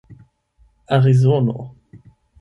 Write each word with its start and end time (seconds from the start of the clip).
arizono 0.95 1.59